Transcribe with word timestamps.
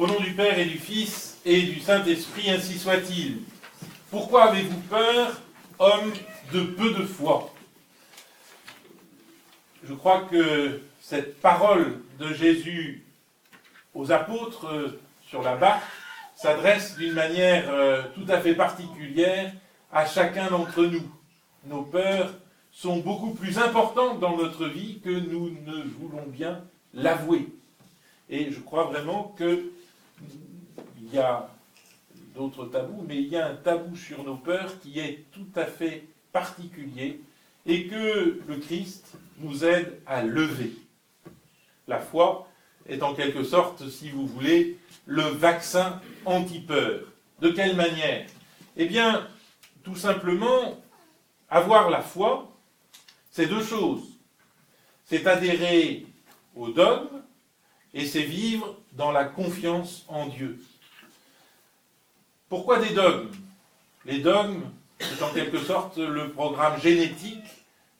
Au 0.00 0.06
nom 0.06 0.18
du 0.18 0.32
Père 0.32 0.58
et 0.58 0.64
du 0.64 0.78
Fils 0.78 1.36
et 1.44 1.60
du 1.60 1.78
Saint-Esprit, 1.78 2.50
ainsi 2.50 2.78
soit-il. 2.78 3.42
Pourquoi 4.10 4.44
avez-vous 4.44 4.80
peur, 4.88 5.38
homme 5.78 6.10
de 6.54 6.62
peu 6.62 6.94
de 6.94 7.04
foi? 7.04 7.52
Je 9.84 9.92
crois 9.92 10.22
que 10.22 10.80
cette 11.02 11.38
parole 11.42 12.00
de 12.18 12.32
Jésus 12.32 13.04
aux 13.92 14.10
apôtres 14.10 14.68
euh, 14.68 15.00
sur 15.28 15.42
la 15.42 15.56
barque 15.56 15.82
s'adresse 16.34 16.96
d'une 16.96 17.12
manière 17.12 17.68
euh, 17.68 18.00
tout 18.14 18.24
à 18.30 18.40
fait 18.40 18.54
particulière 18.54 19.52
à 19.92 20.06
chacun 20.06 20.48
d'entre 20.48 20.82
nous. 20.82 21.12
Nos 21.66 21.82
peurs 21.82 22.32
sont 22.72 22.96
beaucoup 23.00 23.34
plus 23.34 23.58
importantes 23.58 24.18
dans 24.18 24.38
notre 24.38 24.64
vie 24.64 25.00
que 25.04 25.10
nous 25.10 25.50
ne 25.66 25.82
voulons 25.82 26.24
bien 26.26 26.64
l'avouer. 26.94 27.48
Et 28.30 28.50
je 28.50 28.60
crois 28.60 28.84
vraiment 28.84 29.34
qu'il 30.96 31.14
y 31.14 31.18
a 31.18 31.48
d'autres 32.34 32.66
tabous, 32.66 33.04
mais 33.06 33.16
il 33.16 33.28
y 33.28 33.36
a 33.36 33.48
un 33.48 33.54
tabou 33.54 33.96
sur 33.96 34.22
nos 34.24 34.36
peurs 34.36 34.78
qui 34.80 34.98
est 34.98 35.24
tout 35.32 35.48
à 35.56 35.64
fait 35.64 36.04
particulier 36.32 37.20
et 37.66 37.86
que 37.86 38.40
le 38.46 38.56
Christ 38.56 39.12
nous 39.38 39.64
aide 39.64 40.00
à 40.06 40.22
lever. 40.22 40.72
La 41.86 41.98
foi 41.98 42.48
est 42.88 43.02
en 43.02 43.14
quelque 43.14 43.44
sorte, 43.44 43.88
si 43.88 44.10
vous 44.10 44.26
voulez, 44.26 44.78
le 45.06 45.22
vaccin 45.22 46.00
anti-peur. 46.24 47.00
De 47.40 47.50
quelle 47.50 47.76
manière? 47.76 48.26
Eh 48.76 48.86
bien, 48.86 49.26
tout 49.82 49.96
simplement, 49.96 50.80
avoir 51.48 51.90
la 51.90 52.00
foi, 52.00 52.50
c'est 53.30 53.46
deux 53.46 53.62
choses. 53.62 54.04
C'est 55.04 55.26
adhérer 55.26 56.06
au 56.54 56.68
dogme 56.68 57.09
et 57.94 58.06
c'est 58.06 58.22
vivre 58.22 58.76
dans 58.92 59.12
la 59.12 59.24
confiance 59.24 60.04
en 60.08 60.26
Dieu. 60.26 60.62
Pourquoi 62.48 62.78
des 62.78 62.94
dogmes? 62.94 63.30
Les 64.04 64.20
dogmes, 64.20 64.64
c'est 64.98 65.22
en 65.22 65.32
quelque 65.32 65.58
sorte 65.58 65.98
le 65.98 66.30
programme 66.30 66.80
génétique 66.80 67.44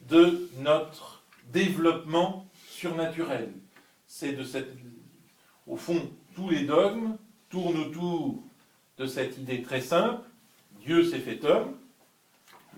de 0.09 0.49
notre 0.59 1.23
développement 1.53 2.47
surnaturel. 2.69 3.53
C'est 4.07 4.33
de 4.33 4.45
cette, 4.45 4.77
au 5.67 5.77
fond, 5.77 6.11
tous 6.35 6.51
les 6.51 6.65
dogmes 6.65 7.17
tournent 7.49 7.79
autour 7.79 8.43
de 8.99 9.07
cette 9.07 9.39
idée 9.39 9.63
très 9.63 9.81
simple 9.81 10.23
Dieu 10.81 11.05
s'est 11.05 11.19
fait 11.19 11.45
homme, 11.45 11.75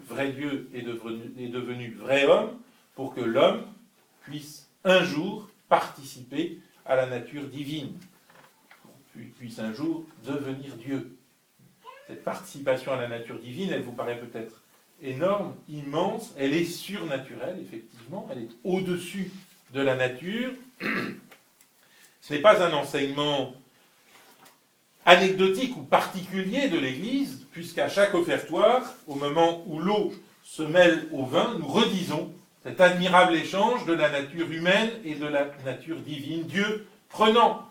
vrai 0.09 0.33
Dieu 0.33 0.69
est 0.75 0.83
devenu, 0.83 1.33
est 1.39 1.49
devenu 1.49 1.95
vrai 1.95 2.27
homme, 2.27 2.59
pour 2.95 3.15
que 3.15 3.21
l'homme 3.21 3.65
puisse 4.23 4.69
un 4.85 5.05
jour 5.05 5.49
participer 5.69 6.59
à 6.87 6.97
la 6.97 7.07
nature 7.07 7.45
divine, 7.49 7.93
puisse 9.39 9.59
un 9.59 9.73
jour 9.73 10.05
devenir 10.25 10.77
Dieu. 10.77 11.17
Cette 12.07 12.25
participation 12.25 12.93
à 12.93 12.97
la 12.97 13.09
nature 13.09 13.39
divine, 13.39 13.71
elle 13.73 13.83
vous 13.83 13.93
paraît 13.93 14.19
peut-être 14.19 14.63
énorme, 15.03 15.55
immense, 15.69 16.33
elle 16.39 16.55
est 16.55 16.65
surnaturelle, 16.65 17.59
effectivement, 17.61 18.29
elle 18.31 18.45
est 18.45 18.51
au-dessus 18.65 19.31
de 19.73 19.81
la 19.81 19.97
nature. 19.97 20.53
Ce 22.21 22.33
n'est 22.33 22.41
pas 22.41 22.63
un 22.63 22.73
enseignement 22.73 23.55
anecdotique 25.05 25.77
ou 25.77 25.83
particulier 25.83 26.69
de 26.69 26.79
l'Église, 26.79 27.47
puisqu'à 27.51 27.89
chaque 27.89 28.15
offertoire, 28.15 28.95
au 29.07 29.17
moment 29.17 29.65
où 29.67 29.81
l'eau 29.81 30.13
se 30.45 30.63
mêle 30.63 31.09
au 31.13 31.25
vin, 31.25 31.57
nous 31.59 31.67
redisons 31.67 32.33
cet 32.63 32.81
admirable 32.81 33.35
échange 33.35 33.85
de 33.87 33.93
la 33.93 34.09
nature 34.09 34.51
humaine 34.51 34.91
et 35.05 35.15
de 35.15 35.27
la 35.27 35.51
nature 35.65 35.99
divine, 36.01 36.45
Dieu 36.45 36.87
prenant 37.09 37.69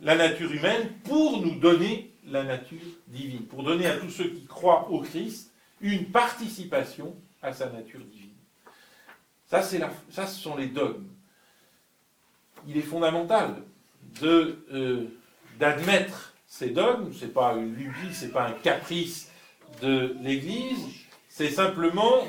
la 0.00 0.14
nature 0.14 0.52
humaine 0.52 0.90
pour 1.04 1.40
nous 1.40 1.54
donner 1.54 2.12
la 2.26 2.42
nature 2.42 2.78
divine, 3.08 3.46
pour 3.46 3.62
donner 3.62 3.86
à 3.86 3.96
tous 3.96 4.10
ceux 4.10 4.28
qui 4.28 4.44
croient 4.46 4.90
au 4.90 5.00
Christ 5.00 5.52
une 5.80 6.06
participation 6.06 7.14
à 7.42 7.52
sa 7.52 7.70
nature 7.70 8.00
divine. 8.00 8.30
Ça, 9.46 9.62
ça 9.62 10.26
ce 10.26 10.40
sont 10.40 10.56
les 10.56 10.66
dogmes. 10.66 11.06
Il 12.68 12.76
est 12.76 12.82
fondamental 12.82 13.62
euh, 14.22 15.04
d'admettre 15.58 16.34
ces 16.46 16.70
dogmes, 16.70 17.12
ce 17.12 17.24
n'est 17.24 17.30
pas 17.30 17.54
une 17.54 17.74
lubie, 17.74 18.14
ce 18.14 18.26
n'est 18.26 18.32
pas 18.32 18.48
un 18.48 18.52
caprice 18.52 19.30
de 19.82 20.16
l'Église, 20.20 21.05
c'est 21.36 21.50
simplement 21.50 22.26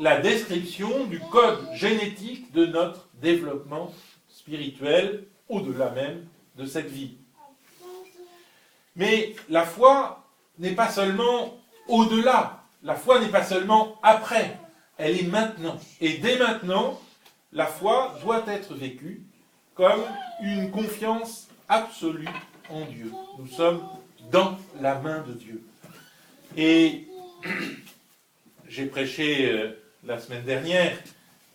la 0.00 0.20
description 0.20 1.04
du 1.04 1.20
code 1.20 1.68
génétique 1.74 2.50
de 2.50 2.66
notre 2.66 3.06
développement 3.22 3.94
spirituel 4.28 5.22
au-delà 5.48 5.90
même 5.90 6.24
de 6.56 6.66
cette 6.66 6.90
vie. 6.90 7.16
Mais 8.96 9.36
la 9.48 9.64
foi 9.64 10.24
n'est 10.58 10.74
pas 10.74 10.88
seulement 10.88 11.56
au-delà, 11.86 12.64
la 12.82 12.96
foi 12.96 13.20
n'est 13.20 13.28
pas 13.28 13.44
seulement 13.44 14.00
après, 14.02 14.58
elle 14.98 15.16
est 15.16 15.28
maintenant. 15.28 15.78
Et 16.00 16.14
dès 16.14 16.36
maintenant, 16.36 17.00
la 17.52 17.66
foi 17.66 18.16
doit 18.20 18.42
être 18.48 18.74
vécue 18.74 19.22
comme 19.76 20.02
une 20.42 20.72
confiance 20.72 21.46
absolue 21.68 22.28
en 22.68 22.84
Dieu. 22.86 23.12
Nous 23.38 23.46
sommes 23.46 23.80
dans 24.32 24.58
la 24.80 24.96
main 24.96 25.20
de 25.20 25.34
Dieu. 25.34 25.62
Et 26.56 27.06
j'ai 28.74 28.86
prêché 28.86 29.52
euh, 29.52 29.70
la 30.04 30.18
semaine 30.18 30.42
dernière 30.42 30.98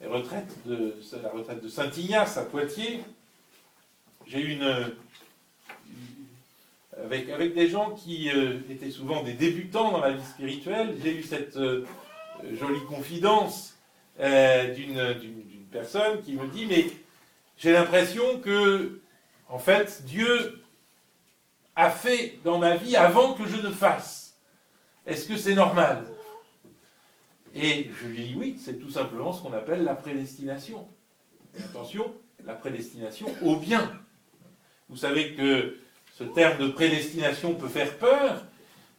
la 0.02 0.08
retraite 0.08 0.56
de, 0.66 0.96
Saint-Ignace 1.68 2.38
à 2.38 2.44
Poitiers. 2.44 3.02
J'ai 4.26 4.40
eu 4.40 4.54
une. 4.54 4.94
Avec, 7.04 7.30
avec 7.30 7.54
des 7.54 7.68
gens 7.68 7.92
qui 7.92 8.30
euh, 8.30 8.60
étaient 8.70 8.92
souvent 8.92 9.24
des 9.24 9.34
débutants 9.34 9.92
dans 9.92 10.00
la 10.00 10.12
vie 10.12 10.24
spirituelle, 10.24 10.96
j'ai 11.04 11.18
eu 11.18 11.24
cette 11.24 11.58
euh, 11.58 11.86
jolie 12.54 12.84
confidence 12.88 13.76
d'une 14.18 15.66
personne 15.72 16.22
qui 16.22 16.34
me 16.34 16.48
dit 16.48 16.66
Mais 16.66 16.86
j'ai 17.58 17.74
l'impression 17.74 18.40
que, 18.40 19.02
en 19.50 19.60
fait, 19.60 20.04
Dieu 20.06 20.62
a 21.76 21.90
fait 21.90 22.40
dans 22.46 22.60
ma 22.60 22.78
vie 22.78 22.96
avant 22.96 23.34
que 23.34 23.46
je 23.46 23.58
ne 23.58 23.72
fasse. 23.72 24.38
Est-ce 25.06 25.28
que 25.28 25.36
c'est 25.36 25.56
normal? 25.56 26.06
Et 27.56 27.90
je 28.02 28.08
lui 28.08 28.24
dis 28.24 28.36
oui, 28.38 28.58
c'est 28.60 28.80
tout 28.80 28.90
simplement 28.90 29.34
ce 29.34 29.42
qu'on 29.42 29.54
appelle 29.54 29.84
la 29.84 29.96
prédestination. 29.96 30.88
attention, 31.58 32.14
la 32.46 32.54
prédestination 32.54 33.28
au 33.44 33.56
bien. 33.56 33.92
Vous 34.88 34.98
savez 34.98 35.36
que 35.36 35.78
ce 36.18 36.24
terme 36.24 36.60
de 36.60 36.68
prédestination 36.68 37.56
peut 37.56 37.68
faire 37.68 37.98
peur. 37.98 38.46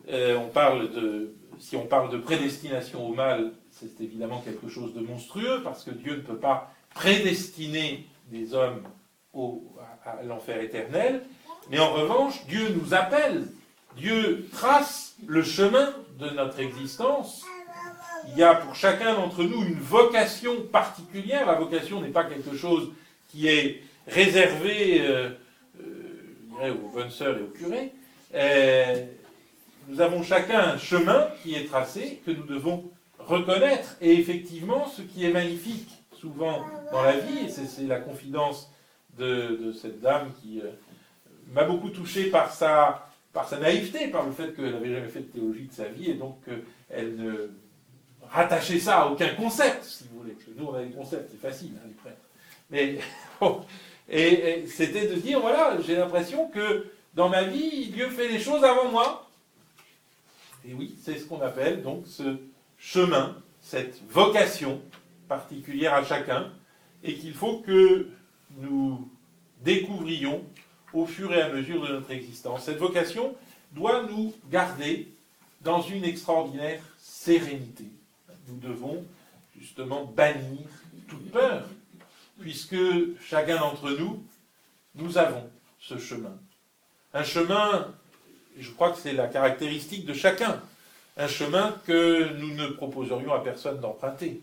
Euh, 0.09 0.37
on 0.39 0.49
parle 0.49 0.91
de, 0.93 1.35
si 1.59 1.77
on 1.77 1.87
parle 1.87 2.11
de 2.11 2.19
prédestination 2.19 3.07
au 3.07 3.15
mal, 3.15 3.53
c'est 3.71 4.01
évidemment 4.01 4.41
quelque 4.41 4.69
chose 4.69 4.95
de 4.95 5.01
monstrueux 5.01 5.63
parce 5.63 5.85
que 5.85 5.91
Dieu 5.91 6.17
ne 6.17 6.23
peut 6.23 6.39
pas 6.39 6.73
prédestiner 6.95 8.07
des 8.29 8.55
hommes 8.55 8.83
au, 9.33 9.65
à 10.05 10.23
l'enfer 10.23 10.61
éternel. 10.61 11.23
Mais 11.71 11.79
en 11.79 11.93
revanche, 11.93 12.47
Dieu 12.47 12.69
nous 12.71 12.95
appelle, 12.95 13.47
Dieu 13.97 14.49
trace 14.53 15.17
le 15.27 15.43
chemin 15.43 15.93
de 16.19 16.31
notre 16.31 16.61
existence. 16.61 17.45
Il 18.29 18.39
y 18.39 18.43
a 18.43 18.55
pour 18.55 18.75
chacun 18.75 19.15
d'entre 19.15 19.43
nous 19.43 19.63
une 19.63 19.79
vocation 19.79 20.63
particulière. 20.73 21.47
La 21.47 21.55
vocation 21.55 22.01
n'est 22.01 22.09
pas 22.09 22.25
quelque 22.25 22.57
chose 22.57 22.91
qui 23.29 23.49
est 23.49 23.83
réservé 24.07 25.01
euh, 25.01 25.31
euh, 26.63 26.75
aux 26.75 26.89
bonnes 26.89 27.11
sœurs 27.11 27.39
et 27.39 27.43
aux 27.43 27.49
curés. 27.49 27.93
Euh, 28.35 29.07
nous 29.89 30.01
avons 30.01 30.23
chacun 30.23 30.61
un 30.61 30.79
chemin 30.79 31.29
qui 31.43 31.55
est 31.55 31.65
tracé, 31.65 32.21
que 32.25 32.31
nous 32.31 32.45
devons 32.45 32.91
reconnaître. 33.19 33.97
Et 34.01 34.13
effectivement, 34.13 34.87
ce 34.87 35.03
qui 35.03 35.25
est 35.25 35.33
magnifique 35.33 35.91
souvent 36.13 36.65
dans 36.93 37.03
la 37.03 37.17
vie, 37.17 37.47
et 37.47 37.49
c'est 37.49 37.87
la 37.87 37.99
confidence 37.99 38.71
de, 39.19 39.73
cette 39.73 40.01
dame 40.01 40.33
qui 40.41 40.63
m'a 41.53 41.65
beaucoup 41.65 41.91
touché 41.91 42.31
par 42.31 42.53
sa, 42.53 43.11
par 43.33 43.49
sa 43.49 43.59
naïveté, 43.59 44.09
par 44.09 44.27
le 44.27 44.33
fait 44.33 44.55
qu'elle 44.55 44.73
n'avait 44.73 44.93
jamais 44.93 45.09
fait 45.09 45.21
de 45.21 45.33
théologie 45.33 45.67
de 45.67 45.73
sa 45.73 45.87
vie, 45.87 46.11
et 46.11 46.15
donc 46.15 46.39
euh, 46.49 46.59
elle 46.89 47.17
ne 47.17 47.51
rattachait 48.31 48.79
ça 48.79 49.03
à 49.03 49.07
aucun 49.07 49.35
concept, 49.35 49.85
si 49.85 50.05
vous 50.11 50.21
voulez. 50.21 50.33
Parce 50.33 50.45
que 50.47 50.51
nous, 50.57 50.67
on 50.67 50.75
a 50.75 50.83
des 50.83 50.91
concepts, 50.91 51.31
c'est 51.31 51.41
facile, 51.41 51.73
hein, 51.77 51.87
les 51.87 51.95
prêtres. 51.95 52.17
Mais, 52.71 52.99
et, 54.09 54.67
c'était 54.67 55.07
de 55.09 55.15
dire, 55.15 55.41
voilà, 55.41 55.79
j'ai 55.85 55.97
l'impression 55.97 56.49
que 56.49 56.87
dans 57.15 57.29
ma 57.29 57.43
vie, 57.43 57.89
Dieu 57.89 58.09
fait 58.11 58.29
les 58.29 58.39
choses 58.39 58.65
avant 58.65 58.91
moi. 58.91 59.29
Et 60.67 60.75
oui, 60.75 60.95
c'est 61.03 61.19
ce 61.19 61.25
qu'on 61.25 61.41
appelle 61.41 61.83
donc 61.83 62.05
ce 62.07 62.37
chemin, 62.79 63.37
cette 63.61 64.01
vocation 64.09 64.81
particulière 65.29 65.95
à 65.95 66.05
chacun, 66.05 66.53
et 67.03 67.15
qu'il 67.15 67.35
faut 67.35 67.59
que 67.61 68.09
nous 68.59 69.09
découvrions 69.63 70.45
au 70.93 71.07
fur 71.07 71.33
et 71.33 71.41
à 71.41 71.49
mesure 71.49 71.87
de 71.87 71.93
notre 71.93 72.11
existence. 72.11 72.65
Cette 72.65 72.79
vocation 72.79 73.35
doit 73.73 74.03
nous 74.03 74.35
garder 74.51 75.09
dans 75.63 75.83
une 75.83 76.05
extraordinaire 76.05 76.81
sérénité. 76.99 77.85
Nous 78.51 78.69
devons 78.69 79.05
justement 79.59 80.05
bannir 80.05 80.67
toute 81.09 81.31
peur, 81.31 81.69
puisque 82.41 82.77
chacun 83.21 83.59
d'entre 83.59 83.91
nous, 83.91 84.25
nous 84.95 85.19
avons 85.19 85.49
ce 85.79 85.99
chemin. 85.99 86.37
un 87.15 87.23
chemin, 87.25 87.93
je 88.59 88.71
crois 88.71 88.93
que 88.93 88.99
c'est 88.99 89.13
la 89.13 89.29
caractéristique 89.29 90.05
de 90.05 90.15
chacun, 90.15 90.61
un 91.17 91.29
chemin 91.29 91.81
que 91.87 92.35
nous 92.35 92.55
ne 92.55 92.69
proposerions 92.69 93.33
à 93.33 93.41
personne 93.41 93.81
d'emprunter, 93.81 94.43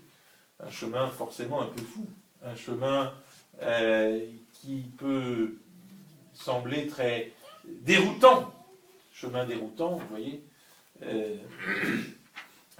un 0.60 0.70
chemin 0.70 1.08
forcément 1.10 1.62
un 1.62 1.68
peu 1.68 1.82
fou, 1.82 2.06
un 2.44 2.56
chemin 2.56 3.14
euh, 3.62 4.26
qui 4.54 4.86
peut 4.98 5.58
sembler 6.34 6.88
très 6.88 7.32
déroutant, 7.66 8.54
chemin 9.12 9.46
déroutant, 9.46 9.98
vous 9.98 10.08
voyez, 10.10 10.44
euh, 11.04 11.36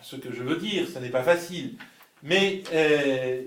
ce 0.08 0.16
que 0.16 0.32
je 0.32 0.42
veux 0.42 0.56
dire, 0.56 0.88
ce 0.88 1.00
n'est 1.00 1.10
pas 1.10 1.24
facile, 1.24 1.76
mais 2.24 2.64
euh, 2.72 3.44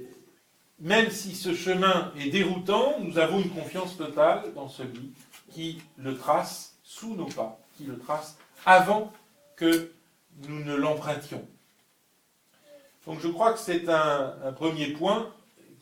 même 0.79 1.11
si 1.11 1.35
ce 1.35 1.55
chemin 1.55 2.13
est 2.19 2.29
déroutant, 2.29 2.97
nous 3.01 3.19
avons 3.19 3.41
une 3.41 3.49
confiance 3.49 3.97
totale 3.97 4.53
dans 4.55 4.69
celui 4.69 5.13
qui 5.51 5.81
le 5.97 6.17
trace 6.17 6.77
sous 6.83 7.15
nos 7.15 7.27
pas, 7.27 7.59
qui 7.77 7.85
le 7.85 7.99
trace 7.99 8.37
avant 8.67 9.11
que 9.57 9.91
nous 10.49 10.63
ne 10.63 10.75
l'empruntions. 10.75 11.47
Donc 13.07 13.21
je 13.21 13.29
crois 13.29 13.55
que 13.55 13.59
c'est 13.59 13.89
un, 13.89 14.53
premier 14.55 14.89
point 14.89 15.33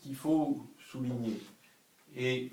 qu'il 0.01 0.15
faut 0.15 0.65
souligner. 0.91 1.37
Et 2.15 2.51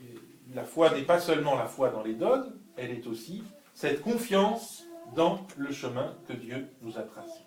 la 0.52 0.64
foi 0.64 0.90
n'est 0.90 1.02
pas 1.02 1.20
seulement 1.20 1.54
la 1.54 1.66
foi 1.66 1.90
dans 1.90 2.02
les 2.02 2.14
dogmes, 2.14 2.52
elle 2.76 2.90
est 2.90 3.06
aussi 3.06 3.44
cette 3.72 4.02
confiance 4.02 4.82
dans 5.14 5.46
le 5.56 5.72
chemin 5.72 6.16
que 6.26 6.32
Dieu 6.32 6.66
nous 6.82 6.98
a 6.98 7.02
tracé. 7.02 7.45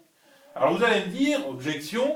Alors 0.55 0.75
vous 0.75 0.83
allez 0.83 1.05
me 1.05 1.11
dire, 1.11 1.47
objection, 1.47 2.15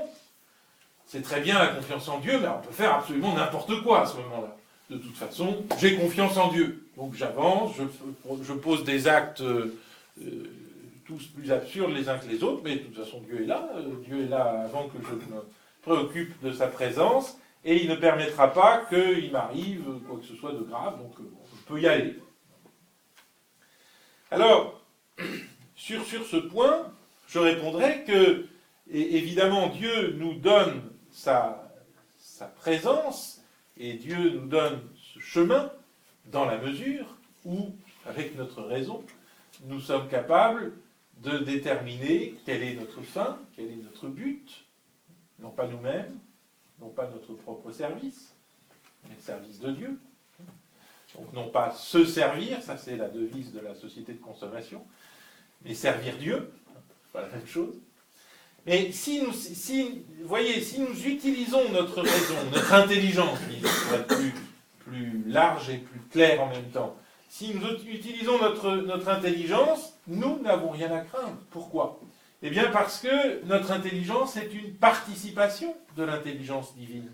c'est 1.06 1.22
très 1.22 1.40
bien 1.40 1.58
la 1.58 1.68
confiance 1.68 2.08
en 2.08 2.18
Dieu, 2.18 2.38
mais 2.40 2.48
on 2.48 2.60
peut 2.60 2.72
faire 2.72 2.94
absolument 2.94 3.34
n'importe 3.34 3.82
quoi 3.82 4.02
à 4.02 4.06
ce 4.06 4.16
moment-là. 4.16 4.56
De 4.90 4.98
toute 4.98 5.16
façon, 5.16 5.64
j'ai 5.78 5.96
confiance 5.96 6.36
en 6.36 6.48
Dieu. 6.48 6.86
Donc 6.96 7.14
j'avance, 7.14 7.72
je, 7.76 8.52
pose 8.52 8.84
des 8.84 9.08
actes 9.08 9.40
euh, 9.40 9.74
tous 11.04 11.26
plus 11.28 11.52
absurdes 11.52 11.92
les 11.92 12.08
uns 12.08 12.18
que 12.18 12.26
les 12.26 12.42
autres, 12.42 12.62
mais 12.64 12.76
de 12.76 12.80
toute 12.80 12.96
façon 12.96 13.20
Dieu 13.20 13.42
est 13.42 13.46
là. 13.46 13.68
Euh, 13.76 13.94
Dieu 14.04 14.24
est 14.24 14.28
là 14.28 14.64
avant 14.64 14.88
que 14.88 14.98
je 15.02 15.14
me 15.14 15.40
préoccupe 15.82 16.40
de 16.42 16.52
sa 16.52 16.66
présence, 16.66 17.38
et 17.64 17.82
il 17.82 17.88
ne 17.88 17.94
permettra 17.94 18.52
pas 18.52 18.84
qu'il 18.88 19.30
m'arrive 19.32 19.84
quoi 20.06 20.18
que 20.18 20.26
ce 20.26 20.34
soit 20.34 20.52
de 20.52 20.60
grave, 20.60 20.98
donc 20.98 21.12
euh, 21.20 21.24
je 21.56 21.62
peux 21.66 21.80
y 21.80 21.86
aller. 21.86 22.18
Alors, 24.30 24.80
sur 25.76 26.04
ce 26.04 26.36
point, 26.36 26.92
je 27.26 27.38
répondrai 27.38 28.04
que, 28.04 28.46
évidemment, 28.90 29.68
Dieu 29.68 30.12
nous 30.18 30.34
donne 30.34 30.82
sa, 31.10 31.60
présence 32.56 33.40
et 33.78 33.94
Dieu 33.94 34.38
nous 34.38 34.46
donne 34.46 34.82
ce 34.96 35.18
chemin 35.18 35.72
dans 36.26 36.44
la 36.44 36.58
mesure 36.58 37.16
où, 37.44 37.70
avec 38.06 38.36
notre 38.36 38.62
raison, 38.62 39.04
nous 39.64 39.80
sommes 39.80 40.08
capables 40.08 40.72
de 41.18 41.38
déterminer 41.38 42.34
quelle 42.44 42.62
est 42.62 42.74
notre 42.74 43.00
fin, 43.02 43.38
quel 43.56 43.66
est 43.66 43.76
notre 43.76 44.08
but, 44.08 44.66
non 45.38 45.50
pas 45.50 45.66
nous-mêmes, 45.66 46.18
non 46.80 46.88
pas 46.88 47.08
notre 47.08 47.32
propre 47.34 47.70
service, 47.70 48.34
mais 49.04 49.14
le 49.14 49.22
service 49.22 49.60
de 49.60 49.70
Dieu. 49.70 49.98
Donc 51.14 51.32
non 51.32 51.48
pas 51.48 51.70
se 51.70 52.04
servir, 52.04 52.60
ça 52.62 52.76
c'est 52.76 52.96
la 52.96 53.08
devise 53.08 53.52
de 53.52 53.60
la 53.60 53.74
société 53.74 54.12
de 54.12 54.20
consommation, 54.20 54.84
mais 55.64 55.74
servir 55.74 56.16
Dieu, 56.18 56.52
pas 57.14 57.22
la 57.22 57.28
même 57.28 57.46
chose. 57.46 57.80
Mais 58.66 58.90
si 58.92 59.22
nous, 59.22 59.32
si, 59.32 60.04
voyez, 60.24 60.60
si 60.60 60.80
nous 60.80 61.06
utilisons 61.06 61.70
notre 61.70 62.02
raison, 62.02 62.34
notre 62.52 62.72
intelligence, 62.74 63.38
pour 63.38 63.94
être 63.94 64.16
plus, 64.78 65.24
large 65.26 65.70
et 65.70 65.78
plus 65.78 66.00
clair 66.10 66.42
en 66.42 66.48
même 66.50 66.70
temps, 66.70 66.96
si 67.28 67.54
nous 67.54 67.66
utilisons 67.88 68.38
notre, 68.38 68.76
notre 68.76 69.08
intelligence, 69.08 69.94
nous 70.06 70.40
n'avons 70.42 70.70
rien 70.70 70.90
à 70.92 71.00
craindre. 71.00 71.38
Pourquoi? 71.50 72.00
Eh 72.42 72.50
bien 72.50 72.70
parce 72.70 73.00
que 73.00 73.44
notre 73.46 73.70
intelligence 73.70 74.36
est 74.36 74.52
une 74.52 74.74
participation 74.74 75.74
de 75.96 76.04
l'intelligence 76.04 76.74
divine. 76.76 77.10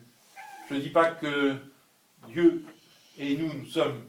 Je 0.69 0.75
ne 0.75 0.81
dis 0.81 0.89
pas 0.89 1.11
que 1.11 1.57
Dieu 2.29 2.65
et 3.19 3.37
nous, 3.37 3.53
nous 3.53 3.67
sommes 3.67 4.03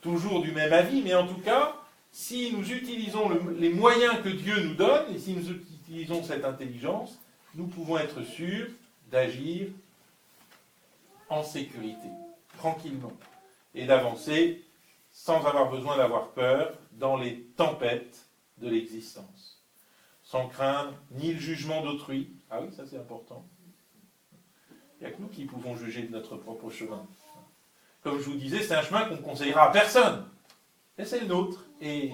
toujours 0.00 0.42
du 0.42 0.52
même 0.52 0.72
avis, 0.72 1.02
mais 1.02 1.14
en 1.14 1.26
tout 1.26 1.40
cas, 1.40 1.74
si 2.10 2.52
nous 2.52 2.72
utilisons 2.72 3.30
les 3.58 3.70
moyens 3.70 4.22
que 4.22 4.28
Dieu 4.28 4.60
nous 4.62 4.74
donne, 4.74 5.14
et 5.14 5.18
si 5.18 5.34
nous 5.34 5.50
utilisons 5.50 6.22
cette 6.22 6.44
intelligence, 6.44 7.18
nous 7.54 7.66
pouvons 7.66 7.98
être 7.98 8.22
sûrs 8.22 8.68
d'agir 9.10 9.68
en 11.28 11.42
sécurité, 11.42 12.08
tranquillement, 12.56 13.12
et 13.74 13.86
d'avancer 13.86 14.64
sans 15.10 15.44
avoir 15.44 15.70
besoin 15.70 15.96
d'avoir 15.96 16.28
peur 16.30 16.72
dans 16.92 17.16
les 17.16 17.42
tempêtes 17.56 18.26
de 18.58 18.68
l'existence, 18.68 19.62
sans 20.22 20.48
craindre 20.48 20.94
ni 21.12 21.32
le 21.32 21.40
jugement 21.40 21.82
d'autrui, 21.82 22.30
ah 22.50 22.60
oui, 22.62 22.68
ça 22.74 22.84
c'est 22.86 22.98
important, 22.98 23.44
il 25.00 25.06
n'y 25.06 25.12
a 25.12 25.16
que 25.16 25.22
nous 25.22 25.28
qui 25.28 25.44
pouvons 25.44 25.76
juger 25.76 26.02
de 26.02 26.12
notre 26.12 26.36
propre 26.36 26.70
chemin. 26.70 27.06
Comme 28.02 28.18
je 28.18 28.24
vous 28.24 28.36
disais, 28.36 28.62
c'est 28.62 28.74
un 28.74 28.82
chemin 28.82 29.04
qu'on 29.04 29.16
ne 29.16 29.20
conseillera 29.22 29.68
à 29.68 29.72
personne, 29.72 30.28
et 30.98 31.04
c'est 31.04 31.20
le 31.20 31.26
nôtre, 31.26 31.64
et 31.80 32.10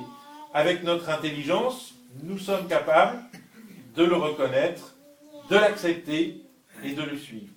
avec 0.53 0.83
notre 0.83 1.09
intelligence, 1.09 1.95
nous 2.23 2.39
sommes 2.39 2.69
capables 2.69 3.19
de 3.97 4.05
le 4.05 4.15
reconnaître, 4.15 4.95
de 5.49 5.57
l'accepter 5.57 6.43
et 6.83 6.93
de 6.93 7.03
le 7.03 7.17
suivre. 7.17 7.53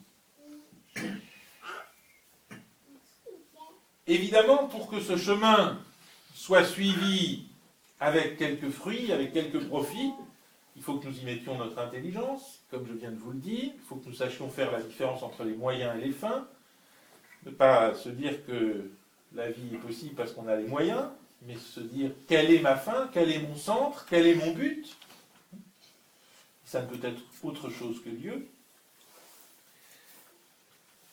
Évidemment, 4.08 4.68
pour 4.68 4.90
que 4.90 5.02
ce 5.02 5.18
chemin 5.18 5.80
soit 6.34 6.64
suivi 6.64 7.44
avec 8.00 8.38
quelques 8.38 8.70
fruits, 8.70 9.12
avec 9.12 9.34
quelques 9.34 9.68
profits, 9.68 10.14
il 10.78 10.82
faut 10.82 10.98
que 10.98 11.08
nous 11.08 11.20
y 11.20 11.26
mettions 11.26 11.58
notre 11.58 11.80
intelligence, 11.80 12.62
comme 12.72 12.86
je 12.88 12.94
viens 12.94 13.12
de 13.12 13.18
vous 13.18 13.32
le 13.32 13.40
dire, 13.40 13.72
il 13.76 13.82
faut 13.90 13.96
que 13.96 14.08
nous 14.08 14.14
sachions 14.14 14.50
faire 14.50 14.72
la 14.72 14.82
différence 14.82 15.24
entre 15.24 15.44
les 15.44 15.56
moyens 15.56 15.98
et 15.98 16.06
les 16.06 16.12
fins, 16.12 16.48
ne 17.46 17.52
pas 17.52 17.96
se 17.96 18.10
dire 18.10 18.46
que 18.46 18.92
la 19.34 19.52
vie 19.52 19.76
est 19.76 19.80
possible 19.80 20.16
parce 20.16 20.32
qu'on 20.32 20.48
a 20.48 20.56
les 20.56 20.68
moyens, 20.68 21.06
mais 21.44 21.56
se 21.56 21.80
dire 21.80 22.12
quelle 22.28 22.52
est 22.52 22.60
ma 22.60 22.76
fin, 22.76 23.10
quel 23.14 23.32
est 23.32 23.40
mon 23.40 23.56
centre, 23.56 24.06
quel 24.10 24.28
est 24.28 24.36
mon 24.36 24.52
but. 24.52 24.96
Ça 26.66 26.82
ne 26.82 26.88
peut 26.88 27.08
être 27.08 27.22
autre 27.44 27.70
chose 27.70 28.02
que 28.04 28.10
Dieu. 28.10 28.48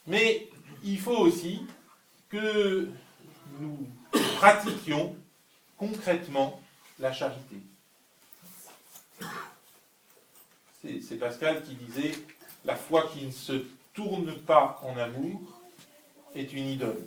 Mais 0.07 0.49
il 0.83 0.99
faut 0.99 1.17
aussi 1.17 1.63
que 2.29 2.89
nous 3.61 3.87
pratiquions 4.37 5.17
concrètement 5.77 6.61
la 6.99 7.13
charité. 7.13 7.57
C'est 10.83 11.19
Pascal 11.19 11.63
qui 11.63 11.75
disait, 11.77 12.13
la 12.65 12.77
foi 12.77 13.09
qui 13.13 13.25
ne 13.25 13.31
se 13.31 13.65
tourne 13.95 14.35
pas 14.41 14.81
en 14.83 14.99
amour 14.99 15.41
est 16.35 16.53
une 16.53 16.67
idole. 16.67 17.07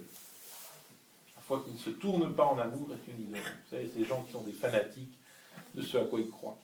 La 1.50 1.56
foi 1.56 1.64
qui 1.66 1.72
ne 1.72 1.80
se 1.80 1.98
tourne 1.98 2.34
pas 2.34 2.44
en 2.44 2.60
amour 2.60 2.90
est 2.92 3.10
une 3.10 3.24
idole. 3.24 3.40
Vous 3.40 3.78
savez, 3.78 3.90
ces 3.96 4.04
gens 4.04 4.22
qui 4.24 4.34
sont 4.34 4.42
des 4.42 4.52
fanatiques 4.52 5.18
de 5.76 5.82
ce 5.82 5.98
à 5.98 6.04
quoi 6.04 6.20
ils 6.20 6.30
croient. 6.30 6.58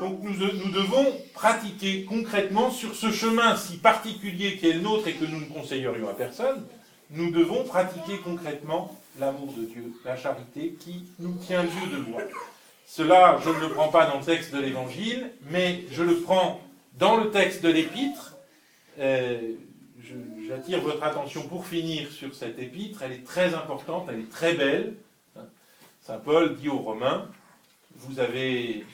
Donc 0.00 0.20
nous, 0.22 0.34
nous, 0.34 0.70
devons 0.70 1.06
pratiquer 1.32 2.04
concrètement 2.04 2.70
sur 2.70 2.94
ce 2.94 3.10
chemin 3.10 3.56
si 3.56 3.78
particulier 3.78 4.58
qui 4.58 4.68
est 4.68 4.74
le 4.74 4.80
nôtre 4.80 5.08
et 5.08 5.14
que 5.14 5.24
nous 5.24 5.40
ne 5.40 5.46
conseillerions 5.46 6.10
à 6.10 6.12
personne, 6.12 6.66
nous 7.08 7.30
devons 7.30 7.64
pratiquer 7.64 8.18
concrètement 8.18 8.94
l'amour 9.18 9.54
de 9.54 9.64
Dieu, 9.64 9.94
la 10.04 10.16
charité 10.16 10.76
qui 10.78 11.06
nous 11.18 11.36
tient 11.36 11.62
lieu 11.62 11.70
de. 11.90 12.04
Cela, 12.86 13.38
je 13.42 13.48
ne 13.48 13.60
le 13.60 13.70
prends 13.70 13.88
pas 13.88 14.04
dans 14.10 14.18
le 14.18 14.24
texte 14.26 14.54
de 14.54 14.60
l'Évangile, 14.60 15.30
mais 15.48 15.84
je 15.90 16.02
le 16.02 16.20
prends 16.20 16.60
dans 16.98 17.16
le 17.16 17.30
texte 17.30 17.62
de 17.62 17.70
l'Épître. 17.70 18.36
Euh, 18.98 19.54
j'attire 20.46 20.80
votre 20.80 21.02
attention 21.02 21.46
pour 21.48 21.66
finir 21.66 22.10
sur 22.10 22.34
cette 22.34 22.58
épître. 22.58 23.02
Elle 23.02 23.12
est 23.12 23.24
très 23.24 23.54
importante, 23.54 24.08
elle 24.10 24.20
est 24.20 24.30
très 24.30 24.54
belle. 24.54 24.94
Saint 26.00 26.18
Paul 26.18 26.56
dit 26.56 26.68
aux 26.68 26.78
Romains, 26.78 27.30
vous 27.96 28.18
avez 28.18 28.84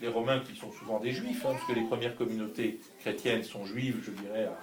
les 0.00 0.08
Romains 0.08 0.40
qui 0.40 0.54
sont 0.54 0.70
souvent 0.72 1.00
des 1.00 1.12
Juifs, 1.12 1.44
hein, 1.44 1.52
parce 1.52 1.64
que 1.66 1.72
les 1.72 1.86
premières 1.86 2.16
communautés 2.16 2.80
chrétiennes 3.00 3.42
sont 3.42 3.64
juives, 3.64 4.02
je 4.04 4.10
dirais, 4.10 4.44
à 4.44 4.58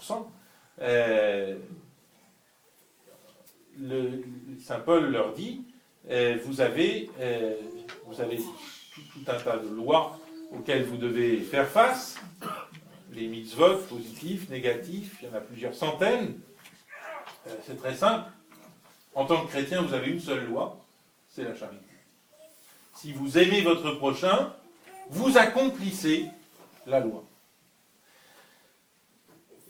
80%. 0.00 0.26
Euh, 0.80 1.56
Saint 4.60 4.80
Paul 4.80 5.10
leur 5.10 5.34
dit, 5.34 5.62
euh, 6.10 6.38
vous, 6.44 6.60
avez, 6.60 7.10
euh, 7.20 7.54
vous 8.06 8.20
avez 8.20 8.36
tout, 8.36 9.02
un 9.26 9.34
tas 9.34 9.58
de 9.58 9.68
lois 9.68 10.18
auxquelles 10.52 10.84
vous 10.84 10.96
devez 10.96 11.38
faire 11.38 11.68
face, 11.68 12.18
les 13.12 13.26
mitzvot, 13.26 13.78
positifs, 13.88 14.48
négatifs, 14.48 15.16
il 15.20 15.28
y 15.28 15.30
en 15.30 15.34
a 15.34 15.40
plusieurs 15.40 15.74
centaines. 15.74 16.38
c'est 17.66 17.78
très 17.78 17.94
simple. 17.94 18.30
En 19.14 19.24
tant 19.24 19.44
que 19.44 19.50
chrétien, 19.50 19.82
vous 19.82 19.94
avez 19.94 20.10
une 20.10 20.20
seule 20.20 20.46
loi, 20.46 20.84
c'est 21.28 21.44
la 21.44 21.54
charité 21.54 21.88
si 22.98 23.12
vous 23.12 23.38
aimez 23.38 23.60
votre 23.60 23.92
prochain, 23.92 24.52
vous 25.10 25.38
accomplissez 25.38 26.26
la 26.86 26.98
loi. 26.98 27.22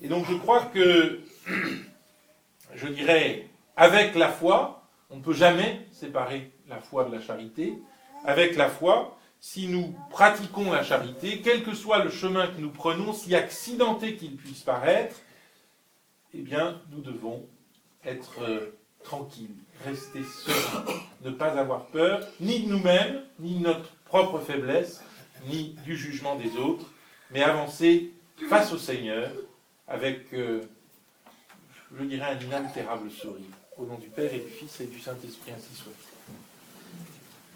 Et 0.00 0.08
donc 0.08 0.24
je 0.26 0.34
crois 0.34 0.62
que, 0.62 1.20
je 2.74 2.88
dirais, 2.88 3.46
avec 3.76 4.14
la 4.14 4.28
foi, 4.28 4.74
On 5.10 5.16
ne 5.16 5.22
peut 5.22 5.32
jamais 5.32 5.86
séparer 5.90 6.52
la 6.68 6.80
foi 6.80 7.04
de 7.04 7.14
la 7.14 7.22
charité. 7.22 7.72
Avec 8.26 8.56
la 8.56 8.68
foi, 8.68 9.17
si 9.40 9.68
nous 9.68 9.94
pratiquons 10.10 10.72
la 10.72 10.82
charité, 10.82 11.40
quel 11.42 11.62
que 11.62 11.74
soit 11.74 12.02
le 12.02 12.10
chemin 12.10 12.48
que 12.48 12.60
nous 12.60 12.70
prenons, 12.70 13.12
si 13.12 13.34
accidenté 13.34 14.16
qu'il 14.16 14.36
puisse 14.36 14.62
paraître, 14.62 15.16
eh 16.34 16.40
bien, 16.40 16.80
nous 16.90 17.00
devons 17.00 17.46
être 18.04 18.42
euh, 18.42 18.78
tranquilles, 19.04 19.54
rester 19.84 20.22
sereins, 20.22 20.84
ne 21.24 21.30
pas 21.30 21.58
avoir 21.58 21.86
peur, 21.86 22.26
ni 22.40 22.60
de 22.60 22.68
nous-mêmes, 22.68 23.22
ni 23.38 23.54
de 23.54 23.64
notre 23.64 23.88
propre 24.04 24.40
faiblesse, 24.40 25.02
ni 25.46 25.76
du 25.84 25.96
jugement 25.96 26.36
des 26.36 26.56
autres, 26.56 26.86
mais 27.30 27.42
avancer 27.42 28.12
face 28.48 28.72
au 28.72 28.78
Seigneur 28.78 29.30
avec, 29.86 30.32
euh, 30.32 30.62
je 31.96 32.04
dirais, 32.04 32.36
un 32.36 32.40
inaltérable 32.40 33.10
sourire. 33.10 33.46
Au 33.76 33.86
nom 33.86 33.96
du 33.96 34.08
Père 34.08 34.32
et 34.34 34.40
du 34.40 34.50
Fils 34.50 34.80
et 34.80 34.86
du 34.86 34.98
Saint-Esprit, 34.98 35.52
ainsi 35.52 35.74
soit. 35.74 35.92